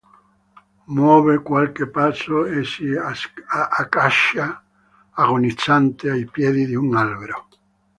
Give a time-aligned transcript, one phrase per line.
[0.97, 4.63] Muove qualche passo e si accascia
[5.11, 7.47] agonizzante ai piedi di un albero.